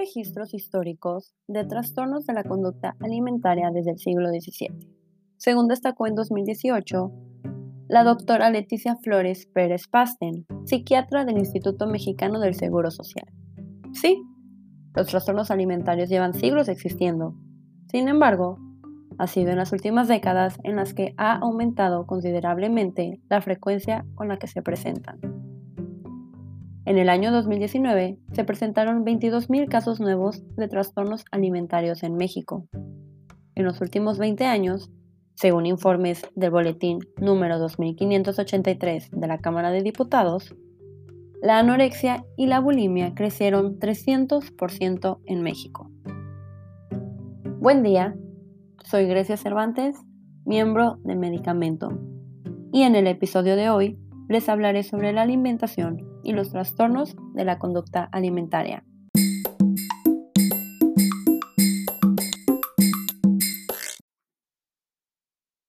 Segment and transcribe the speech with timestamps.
[0.00, 4.70] registros históricos de trastornos de la conducta alimentaria desde el siglo XVII,
[5.36, 7.12] según destacó en 2018
[7.86, 13.26] la doctora Leticia Flores Pérez Pasten, psiquiatra del Instituto Mexicano del Seguro Social.
[13.92, 14.22] Sí,
[14.94, 17.34] los trastornos alimentarios llevan siglos existiendo.
[17.90, 18.58] Sin embargo,
[19.18, 24.28] ha sido en las últimas décadas en las que ha aumentado considerablemente la frecuencia con
[24.28, 25.49] la que se presentan.
[26.86, 32.66] En el año 2019 se presentaron 22.000 casos nuevos de trastornos alimentarios en México.
[33.54, 34.90] En los últimos 20 años,
[35.34, 40.54] según informes del boletín número 2583 de la Cámara de Diputados,
[41.42, 45.90] la anorexia y la bulimia crecieron 300% en México.
[47.58, 48.14] Buen día,
[48.84, 49.96] soy Grecia Cervantes,
[50.46, 51.90] miembro de Medicamento,
[52.72, 57.44] y en el episodio de hoy les hablaré sobre la alimentación y los trastornos de
[57.44, 58.84] la conducta alimentaria.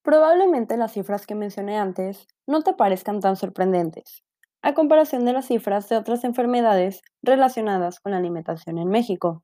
[0.03, 4.23] Probablemente las cifras que mencioné antes no te parezcan tan sorprendentes,
[4.61, 9.43] a comparación de las cifras de otras enfermedades relacionadas con la alimentación en México.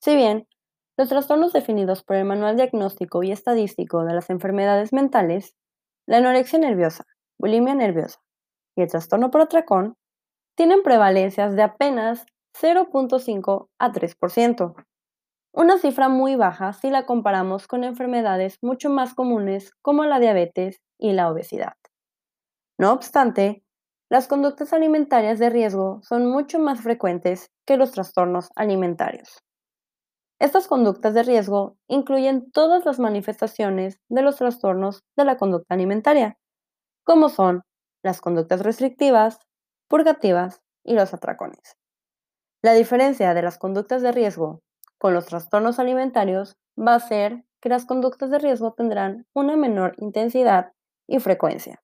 [0.00, 0.48] Si bien
[0.96, 5.54] los trastornos definidos por el Manual Diagnóstico y Estadístico de las Enfermedades Mentales,
[6.06, 7.04] la anorexia nerviosa,
[7.38, 8.18] bulimia nerviosa
[8.76, 9.96] y el trastorno por atracón
[10.54, 14.74] tienen prevalencias de apenas 0.5 a 3%,
[15.54, 20.80] una cifra muy baja si la comparamos con enfermedades mucho más comunes como la diabetes
[20.98, 21.74] y la obesidad.
[22.78, 23.62] No obstante,
[24.10, 29.42] las conductas alimentarias de riesgo son mucho más frecuentes que los trastornos alimentarios.
[30.40, 36.36] Estas conductas de riesgo incluyen todas las manifestaciones de los trastornos de la conducta alimentaria,
[37.04, 37.62] como son
[38.02, 39.38] las conductas restrictivas,
[39.92, 41.76] purgativas y los atracones.
[42.62, 44.62] La diferencia de las conductas de riesgo
[44.96, 49.92] con los trastornos alimentarios va a ser que las conductas de riesgo tendrán una menor
[49.98, 50.72] intensidad
[51.06, 51.82] y frecuencia.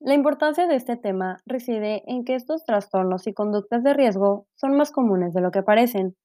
[0.00, 4.76] La importancia de este tema reside en que estos trastornos y conductas de riesgo son
[4.76, 6.16] más comunes de lo que parecen,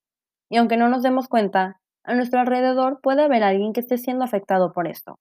[0.49, 4.25] y aunque no nos demos cuenta, a nuestro alrededor puede haber alguien que esté siendo
[4.25, 5.19] afectado por esto,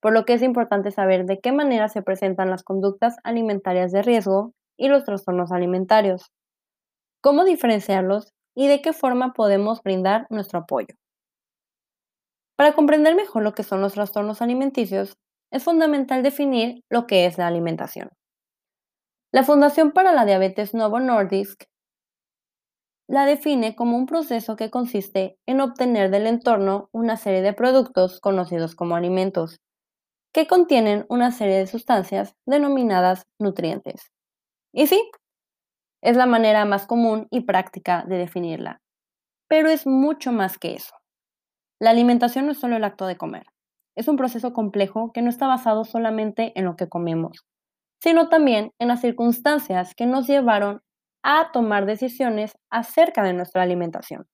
[0.00, 4.02] por lo que es importante saber de qué manera se presentan las conductas alimentarias de
[4.02, 6.32] riesgo y los trastornos alimentarios,
[7.20, 10.94] cómo diferenciarlos y de qué forma podemos brindar nuestro apoyo.
[12.56, 15.16] Para comprender mejor lo que son los trastornos alimenticios,
[15.50, 18.10] es fundamental definir lo que es la alimentación.
[19.32, 21.64] La Fundación para la Diabetes Novo Nordisk
[23.08, 28.20] la define como un proceso que consiste en obtener del entorno una serie de productos
[28.20, 29.60] conocidos como alimentos,
[30.32, 34.12] que contienen una serie de sustancias denominadas nutrientes.
[34.72, 35.10] Y sí,
[36.02, 38.80] es la manera más común y práctica de definirla,
[39.48, 40.94] pero es mucho más que eso.
[41.80, 43.46] La alimentación no es solo el acto de comer,
[43.96, 47.44] es un proceso complejo que no está basado solamente en lo que comemos,
[48.02, 50.80] sino también en las circunstancias que nos llevaron
[51.22, 54.26] a tomar decisiones acerca de nuestra alimentación.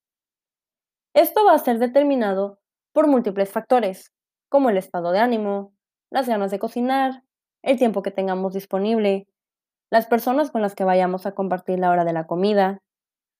[1.15, 2.61] Esto va a ser determinado
[2.93, 4.13] por múltiples factores,
[4.49, 5.76] como el estado de ánimo,
[6.11, 7.23] las ganas de cocinar,
[7.63, 9.27] el tiempo que tengamos disponible,
[9.91, 12.83] las personas con las que vayamos a compartir la hora de la comida,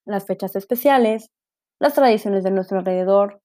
[0.05, 1.31] las fechas especiales,
[1.79, 3.41] las tradiciones de nuestro alrededor,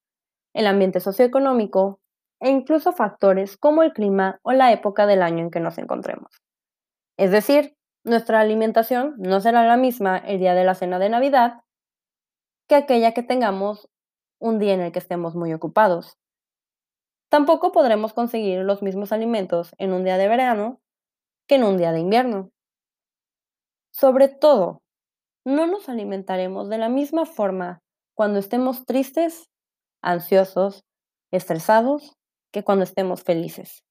[0.54, 2.00] el ambiente socioeconómico
[2.40, 6.42] e incluso factores como el clima o la época del año en que nos encontremos.
[7.16, 11.60] Es decir, nuestra alimentación no será la misma el día de la cena de Navidad
[12.68, 13.88] que aquella que tengamos
[14.40, 16.18] un día en el que estemos muy ocupados.
[17.32, 20.82] Tampoco podremos conseguir los mismos alimentos en un día de verano
[21.48, 22.50] que en un día de invierno.
[23.90, 24.82] Sobre todo,
[25.42, 27.80] no nos alimentaremos de la misma forma
[28.14, 29.48] cuando estemos tristes,
[30.02, 30.84] ansiosos,
[31.30, 32.12] estresados,
[32.52, 33.82] que cuando estemos felices.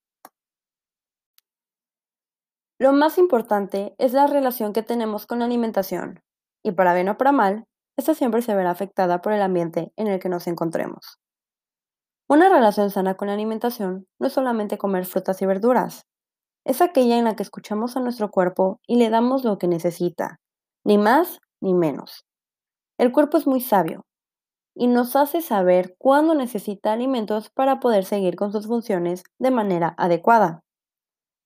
[2.80, 6.20] Lo más importante es la relación que tenemos con la alimentación,
[6.64, 7.66] y para bien o para mal,
[7.98, 11.21] esta siempre se verá afectada por el ambiente en el que nos encontremos.
[12.32, 16.06] Una relación sana con la alimentación no es solamente comer frutas y verduras,
[16.64, 20.40] es aquella en la que escuchamos a nuestro cuerpo y le damos lo que necesita,
[20.86, 22.24] ni más ni menos.
[22.98, 24.06] El cuerpo es muy sabio
[24.74, 29.94] y nos hace saber cuándo necesita alimentos para poder seguir con sus funciones de manera
[29.98, 30.62] adecuada.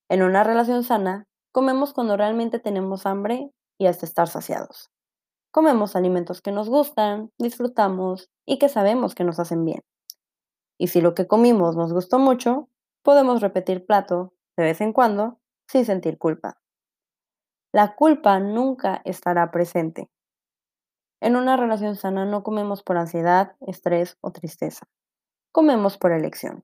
[0.08, 3.50] En una relación sana, comemos cuando realmente tenemos hambre
[3.80, 4.92] y hasta estar saciados.
[5.50, 9.82] Comemos alimentos que nos gustan, disfrutamos y que sabemos que nos hacen bien.
[10.78, 12.70] Y si lo que comimos nos gustó mucho,
[13.04, 16.58] podemos repetir plato de vez en cuando sin sentir culpa.
[17.72, 20.10] La culpa nunca estará presente.
[21.22, 24.86] En una relación sana no comemos por ansiedad, estrés o tristeza.
[25.52, 26.64] Comemos por elección.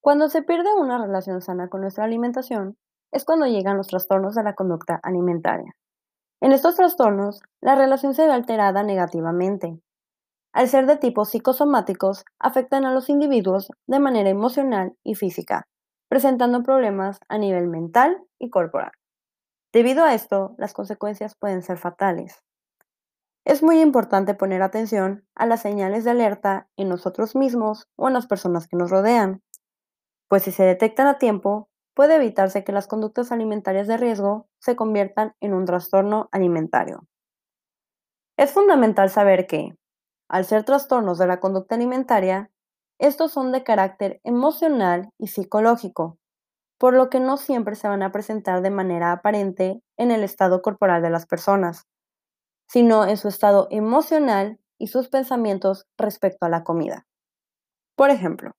[0.00, 2.76] Cuando se pierde una relación sana con nuestra alimentación,
[3.12, 5.74] es cuando llegan los trastornos de la conducta alimentaria.
[6.40, 9.80] En estos trastornos, la relación se ve alterada negativamente.
[10.56, 15.68] Al ser de tipo psicosomáticos, afectan a los individuos de manera emocional y física,
[16.08, 18.92] presentando problemas a nivel mental y corporal.
[19.70, 22.42] Debido a esto, las consecuencias pueden ser fatales.
[23.44, 28.14] Es muy importante poner atención a las señales de alerta en nosotros mismos o en
[28.14, 29.42] las personas que nos rodean,
[30.26, 34.74] pues si se detectan a tiempo, puede evitarse que las conductas alimentarias de riesgo se
[34.74, 37.06] conviertan en un trastorno alimentario.
[38.38, 39.76] Es fundamental saber que,
[40.28, 42.50] al ser trastornos de la conducta alimentaria,
[42.98, 46.18] estos son de carácter emocional y psicológico,
[46.78, 50.62] por lo que no siempre se van a presentar de manera aparente en el estado
[50.62, 51.86] corporal de las personas,
[52.68, 57.06] sino en su estado emocional y sus pensamientos respecto a la comida.
[57.96, 58.52] Por ejemplo,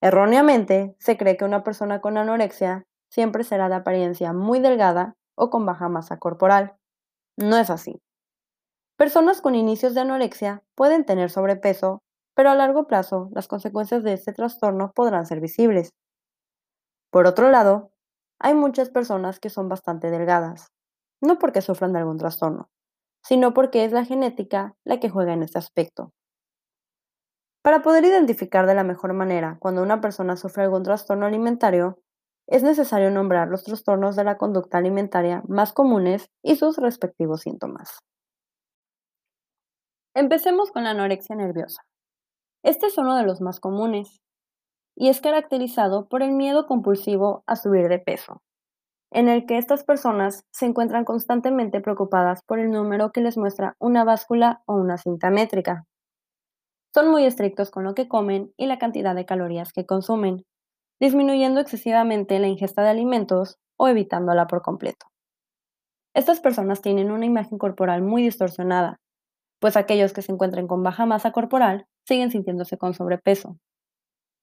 [0.00, 5.50] erróneamente se cree que una persona con anorexia siempre será de apariencia muy delgada o
[5.50, 6.76] con baja masa corporal.
[7.36, 8.00] No es así.
[8.96, 12.04] Personas con inicios de anorexia pueden tener sobrepeso,
[12.34, 15.90] pero a largo plazo las consecuencias de este trastorno podrán ser visibles.
[17.10, 17.90] Por otro lado,
[18.38, 20.68] hay muchas personas que son bastante delgadas,
[21.20, 22.70] no porque sufran de algún trastorno,
[23.24, 26.12] sino porque es la genética la que juega en este aspecto.
[27.62, 31.98] Para poder identificar de la mejor manera cuando una persona sufre algún trastorno alimentario,
[32.46, 37.98] es necesario nombrar los trastornos de la conducta alimentaria más comunes y sus respectivos síntomas.
[40.16, 41.82] Empecemos con la anorexia nerviosa.
[42.62, 44.22] Este es uno de los más comunes
[44.94, 48.40] y es caracterizado por el miedo compulsivo a subir de peso,
[49.10, 53.74] en el que estas personas se encuentran constantemente preocupadas por el número que les muestra
[53.80, 55.84] una báscula o una cinta métrica.
[56.94, 60.44] Son muy estrictos con lo que comen y la cantidad de calorías que consumen,
[61.00, 65.06] disminuyendo excesivamente la ingesta de alimentos o evitándola por completo.
[66.14, 69.00] Estas personas tienen una imagen corporal muy distorsionada,
[69.64, 73.56] pues aquellos que se encuentren con baja masa corporal siguen sintiéndose con sobrepeso,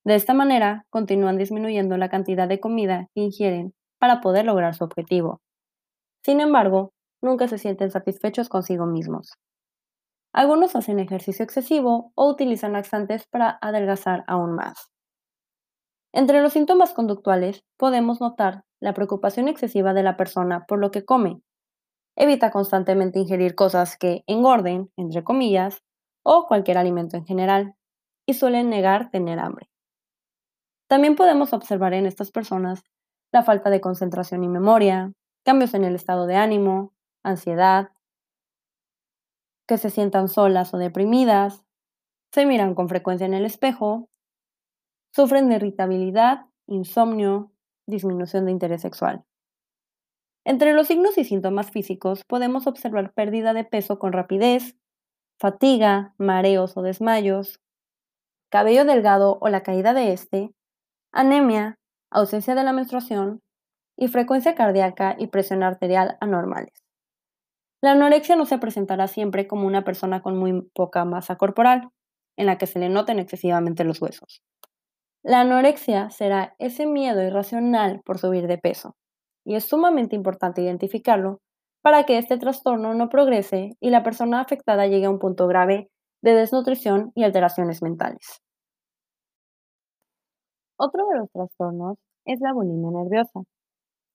[0.03, 4.83] de esta manera, continúan disminuyendo la cantidad de comida que ingieren para poder lograr su
[4.83, 5.41] objetivo.
[6.25, 6.91] Sin embargo,
[7.21, 9.33] nunca se sienten satisfechos consigo mismos.
[10.33, 14.89] Algunos hacen ejercicio excesivo o utilizan laxantes para adelgazar aún más.
[16.13, 21.05] Entre los síntomas conductuales podemos notar la preocupación excesiva de la persona por lo que
[21.05, 21.41] come.
[22.15, 25.83] Evita constantemente ingerir cosas que engorden, entre comillas,
[26.23, 27.75] o cualquier alimento en general,
[28.25, 29.69] y suelen negar tener hambre.
[30.87, 32.83] También podemos observar en estas personas
[33.31, 35.13] la falta de concentración y memoria,
[35.43, 36.93] cambios en el estado de ánimo,
[37.23, 37.91] ansiedad,
[39.67, 41.63] que se sientan solas o deprimidas,
[42.33, 44.09] se miran con frecuencia en el espejo,
[45.13, 47.51] sufren de irritabilidad, insomnio,
[47.87, 49.23] disminución de interés sexual.
[50.43, 54.75] Entre los signos y síntomas físicos podemos observar pérdida de peso con rapidez,
[55.39, 57.59] fatiga, mareos o desmayos,
[58.49, 60.51] cabello delgado o la caída de este,
[61.11, 61.77] anemia,
[62.09, 63.41] ausencia de la menstruación
[63.95, 66.83] y frecuencia cardíaca y presión arterial anormales.
[67.81, 71.89] La anorexia no se presentará siempre como una persona con muy poca masa corporal,
[72.37, 74.43] en la que se le noten excesivamente los huesos.
[75.23, 78.95] La anorexia será ese miedo irracional por subir de peso,
[79.45, 81.39] y es sumamente importante identificarlo
[81.81, 85.89] para que este trastorno no progrese y la persona afectada llegue a un punto grave
[86.21, 88.41] de desnutrición y alteraciones mentales.
[90.77, 93.41] Otro de los trastornos es la bulimia nerviosa.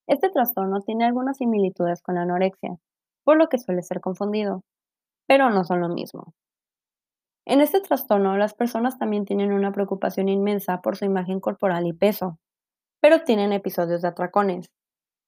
[0.09, 2.77] Este trastorno tiene algunas similitudes con la anorexia,
[3.25, 4.63] por lo que suele ser confundido,
[5.27, 6.35] pero no son lo mismo.
[7.45, 11.93] En este trastorno, las personas también tienen una preocupación inmensa por su imagen corporal y
[11.93, 12.39] peso,
[13.01, 14.67] pero tienen episodios de atracones,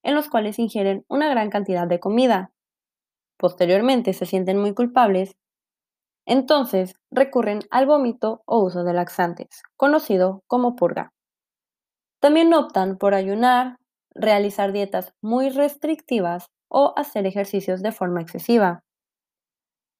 [0.02, 2.52] en los cuales ingieren una gran cantidad de comida.
[3.38, 5.37] Posteriormente se sienten muy culpables,
[6.26, 11.12] entonces recurren al vómito o uso de laxantes, conocido como purga.
[12.21, 13.78] También optan por ayunar,
[14.14, 18.83] realizar dietas muy restrictivas o hacer ejercicios de forma excesiva.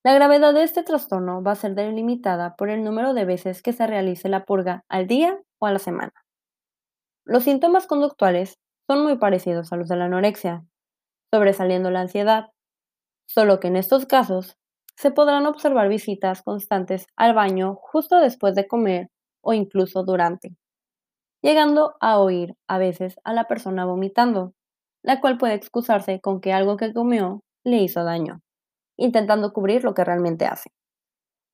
[0.05, 3.73] La gravedad de este trastorno va a ser delimitada por el número de veces que
[3.73, 6.12] se realice la purga al día o a la semana.
[7.25, 10.64] Los síntomas conductuales son muy parecidos a los de la anorexia,
[11.33, 12.50] sobresaliendo la ansiedad,
[13.28, 14.57] solo que en estos casos
[14.97, 19.11] se podrán observar visitas constantes al baño justo después de comer
[19.42, 20.57] o incluso durante
[21.42, 24.54] llegando a oír a veces a la persona vomitando,
[25.02, 28.40] la cual puede excusarse con que algo que comió le hizo daño,
[28.97, 30.71] intentando cubrir lo que realmente hace.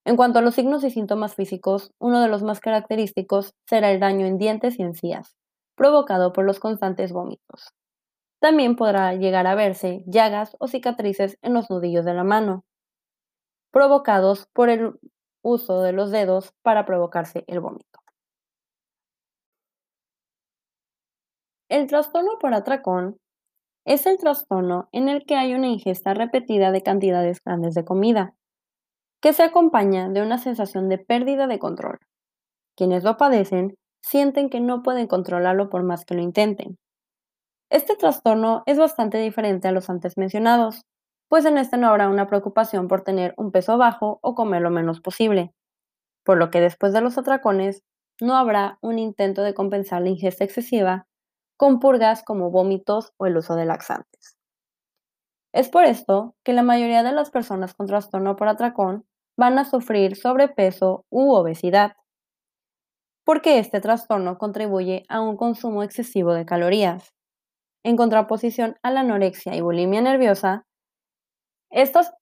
[0.07, 4.01] En cuanto a los signos y síntomas físicos, uno de los más característicos será el
[4.01, 5.35] daño en dientes y encías,
[5.75, 7.75] provocado por los constantes vómitos.
[8.41, 12.65] También podrá llegar a verse llagas o cicatrices en los nudillos de la mano,
[13.71, 14.93] provocados por el
[15.43, 18.01] uso de los dedos para provocarse el vómito.
[21.69, 23.19] El trastorno por atracón
[23.85, 28.35] es el trastorno en el que hay una ingesta repetida de cantidades grandes de comida,
[29.21, 31.99] que se acompaña de una sensación de pérdida de control.
[32.77, 36.77] Quienes lo padecen sienten que no pueden controlarlo por más que lo intenten.
[37.71, 40.83] Este trastorno es bastante diferente a los antes mencionados,
[41.29, 44.71] pues en este no habrá una preocupación por tener un peso bajo o comer lo
[44.71, 45.55] menos posible,
[46.23, 47.83] por lo que después de los atracones
[48.21, 51.07] no habrá un intento de compensar la ingesta excesiva
[51.57, 54.37] con purgas como vómitos o el uso de laxantes.
[55.55, 59.07] Es por esto que la mayoría de las personas con trastorno por atracón
[59.37, 61.97] van a sufrir sobrepeso u obesidad,
[63.25, 67.15] porque este trastorno contribuye a un consumo excesivo de calorías.
[67.83, 70.67] En contraposición a la anorexia y bulimia nerviosa,
[71.71, 72.13] estas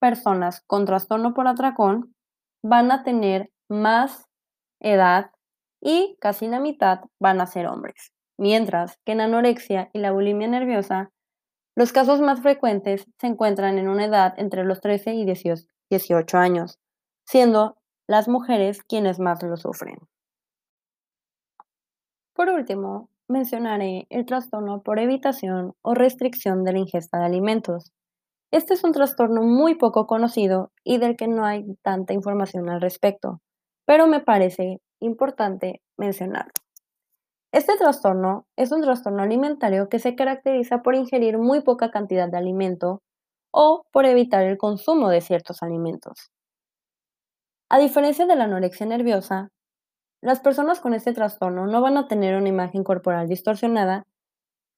[0.00, 2.14] personas con trastorno por atracón
[2.62, 4.26] van a tener más
[4.80, 5.30] edad
[5.80, 10.48] y casi la mitad van a ser hombres, mientras que en anorexia y la bulimia
[10.48, 11.10] nerviosa,
[11.76, 16.38] los casos más frecuentes se encuentran en una edad entre los 13 y 18 18
[16.38, 16.78] años,
[17.26, 17.76] siendo
[18.06, 19.98] las mujeres quienes más lo sufren.
[22.40, 27.92] Por último, mencionaré el trastorno por evitación o restricción de la ingesta de alimentos.
[28.50, 32.80] Este es un trastorno muy poco conocido y del que no hay tanta información al
[32.80, 33.42] respecto,
[33.84, 36.54] pero me parece importante mencionarlo.
[37.52, 42.38] Este trastorno es un trastorno alimentario que se caracteriza por ingerir muy poca cantidad de
[42.38, 43.02] alimento
[43.52, 46.30] o por evitar el consumo de ciertos alimentos.
[47.68, 49.50] A diferencia de la anorexia nerviosa,
[50.22, 54.06] las personas con este trastorno no van a tener una imagen corporal distorsionada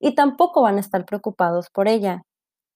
[0.01, 2.23] y tampoco van a estar preocupados por ella.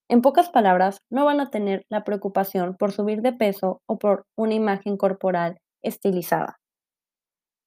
[0.09, 4.27] En pocas palabras, no van a tener la preocupación por subir de peso o por
[4.37, 6.59] una imagen corporal estilizada.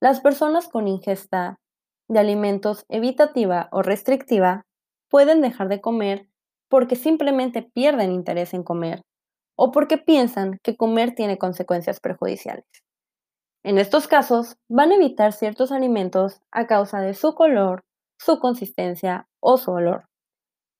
[0.02, 1.60] Las personas con ingesta
[2.08, 4.66] de alimentos evitativa o restrictiva
[5.10, 6.28] pueden dejar de comer
[6.70, 9.02] porque simplemente pierden interés en comer
[9.56, 12.66] o porque piensan que comer tiene consecuencias perjudiciales.
[13.64, 17.84] En estos casos, van a evitar ciertos alimentos a causa de su color,
[18.18, 20.06] su consistencia o su olor.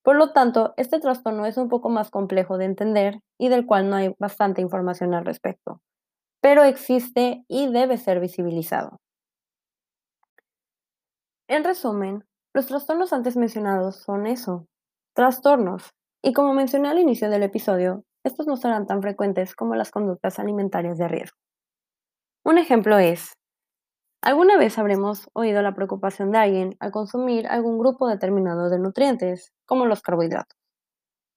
[0.02, 3.90] Por lo tanto, este trastorno es un poco más complejo de entender y del cual
[3.90, 5.80] no hay bastante información al respecto,
[6.40, 8.98] pero existe y debe ser visibilizado.
[11.48, 14.66] En resumen, los trastornos antes mencionados son eso,
[15.14, 15.90] Trastornos.
[16.22, 20.38] Y como mencioné al inicio del episodio, estos no serán tan frecuentes como las conductas
[20.38, 21.36] alimentarias de riesgo.
[22.42, 23.34] Un ejemplo es,
[24.22, 29.52] ¿alguna vez habremos oído la preocupación de alguien al consumir algún grupo determinado de nutrientes,
[29.66, 30.56] como los carbohidratos?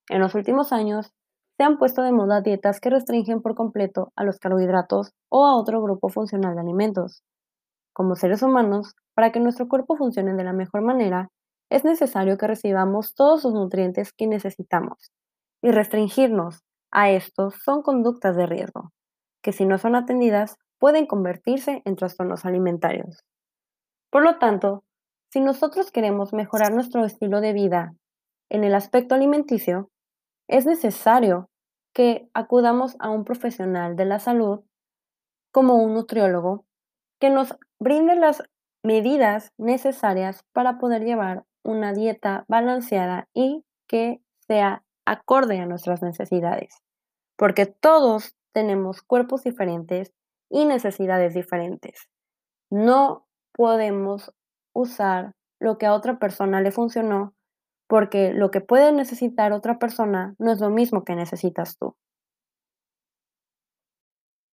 [0.07, 1.11] En los últimos años,
[1.57, 5.57] se han puesto de moda dietas que restringen por completo a los carbohidratos o a
[5.57, 7.21] otro grupo funcional de alimentos.
[7.91, 11.29] Como seres humanos, para que nuestro cuerpo funcione de la mejor manera,
[11.69, 15.11] es necesario que recibamos todos los nutrientes que necesitamos
[15.61, 18.91] y restringirnos a estos son conductas de riesgo,
[19.41, 23.23] que si no son atendidas pueden convertirse en trastornos alimentarios.
[24.11, 24.83] Por lo tanto,
[25.31, 27.95] si nosotros queremos mejorar nuestro estilo de vida
[28.49, 29.89] en el aspecto alimenticio,
[30.49, 31.49] es necesario
[31.93, 34.59] que acudamos a un profesional de la salud
[35.53, 36.65] como un nutriólogo
[37.17, 38.43] que nos brinde las
[38.83, 46.75] medidas necesarias para poder llevar una dieta balanceada y que sea acorde a nuestras necesidades,
[47.37, 50.11] porque todos tenemos cuerpos diferentes
[50.53, 52.07] y necesidades diferentes.
[52.69, 54.31] No podemos
[54.71, 57.33] usar lo que a otra persona le funcionó
[57.87, 61.95] porque lo que puede necesitar otra persona no es lo mismo que necesitas tú.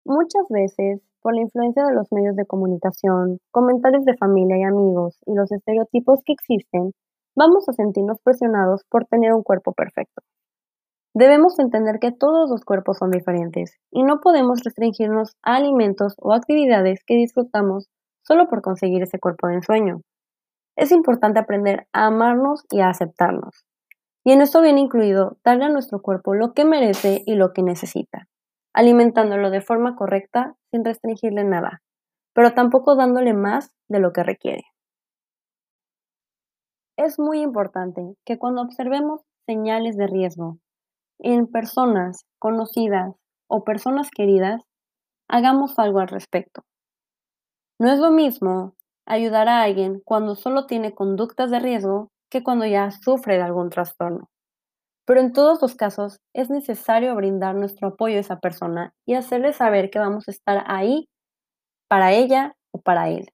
[0.05, 5.19] Muchas veces, por la influencia de los medios de comunicación, comentarios de familia y amigos
[5.25, 6.93] y los estereotipos que existen,
[7.35, 10.21] vamos a sentirnos presionados por tener un cuerpo perfecto.
[11.19, 16.31] Debemos entender que todos los cuerpos son diferentes y no podemos restringirnos a alimentos o
[16.31, 17.89] actividades que disfrutamos
[18.21, 19.99] solo por conseguir ese cuerpo de ensueño.
[20.77, 23.65] Es importante aprender a amarnos y a aceptarnos.
[24.23, 27.63] Y en esto viene incluido darle a nuestro cuerpo lo que merece y lo que
[27.63, 28.29] necesita
[28.73, 31.81] alimentándolo de forma correcta sin restringirle nada,
[32.33, 34.63] pero tampoco dándole más de lo que requiere.
[36.95, 40.59] Es muy importante que cuando observemos señales de riesgo,
[41.19, 43.13] en personas conocidas
[43.47, 44.61] o personas queridas,
[45.29, 46.63] hagamos algo al respecto.
[47.79, 52.65] No es lo mismo ayudar a alguien cuando solo tiene conductas de riesgo que cuando
[52.65, 54.29] ya sufre de algún trastorno.
[55.05, 59.53] Pero en todos los casos es necesario brindar nuestro apoyo a esa persona y hacerle
[59.53, 61.07] saber que vamos a estar ahí
[61.89, 63.29] para ella o para él.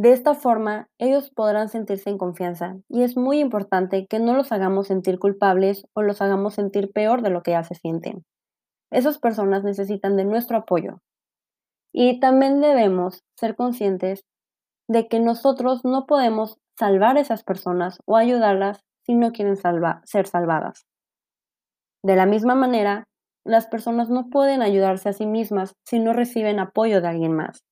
[0.00, 4.50] De esta forma, ellos podrán sentirse en confianza y es muy importante que no los
[4.50, 8.24] hagamos sentir culpables o los hagamos sentir peor de lo que ya se sienten.
[8.90, 11.02] Esas personas necesitan de nuestro apoyo.
[11.92, 14.24] Y también debemos ser conscientes
[14.88, 20.26] de que nosotros no podemos salvar a esas personas o ayudarlas si no quieren ser
[20.26, 20.86] salvadas.
[22.02, 23.04] De la misma manera,
[23.44, 27.66] las personas no pueden ayudarse a sí mismas si no reciben apoyo de alguien más.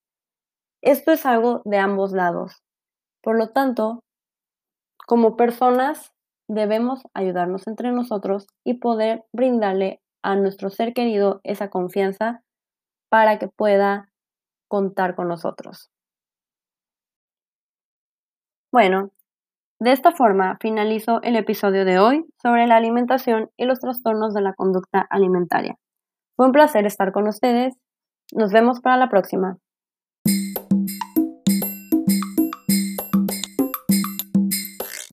[0.82, 2.62] Esto es algo de ambos lados.
[3.22, 4.04] Por lo tanto,
[5.06, 6.12] como personas
[6.48, 12.42] debemos ayudarnos entre nosotros y poder brindarle a nuestro ser querido esa confianza
[13.10, 14.10] para que pueda
[14.68, 15.90] contar con nosotros.
[18.70, 19.10] Bueno,
[19.80, 24.42] de esta forma finalizo el episodio de hoy sobre la alimentación y los trastornos de
[24.42, 25.76] la conducta alimentaria.
[26.36, 27.74] Fue un placer estar con ustedes.
[28.32, 29.56] Nos vemos para la próxima.